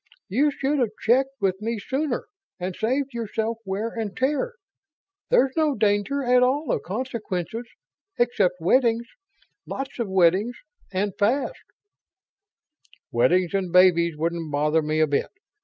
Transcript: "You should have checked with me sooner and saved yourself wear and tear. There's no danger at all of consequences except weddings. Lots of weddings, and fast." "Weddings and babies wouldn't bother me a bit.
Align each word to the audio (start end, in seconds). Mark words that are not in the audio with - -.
"You 0.29 0.49
should 0.49 0.79
have 0.79 0.89
checked 1.03 1.39
with 1.39 1.61
me 1.61 1.77
sooner 1.77 2.25
and 2.59 2.75
saved 2.75 3.13
yourself 3.13 3.59
wear 3.65 3.89
and 3.89 4.17
tear. 4.17 4.55
There's 5.29 5.55
no 5.55 5.75
danger 5.75 6.23
at 6.23 6.41
all 6.41 6.71
of 6.71 6.81
consequences 6.81 7.65
except 8.17 8.55
weddings. 8.59 9.05
Lots 9.67 9.99
of 9.99 10.09
weddings, 10.09 10.57
and 10.91 11.13
fast." 11.19 11.61
"Weddings 13.11 13.53
and 13.53 13.71
babies 13.71 14.17
wouldn't 14.17 14.51
bother 14.51 14.81
me 14.81 15.01
a 15.01 15.05
bit. 15.05 15.29